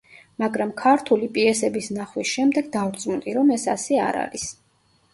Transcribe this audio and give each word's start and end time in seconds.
მაგრამ 0.43 0.71
ქართული 0.79 1.29
პიესების 1.35 1.91
ნახვის 1.99 2.33
შემდეგ 2.33 2.75
დავრწმუნდი, 2.79 3.39
რომ 3.39 3.57
ეს 3.61 3.71
ასე 3.79 4.05
არ 4.11 4.23
არის. 4.27 4.53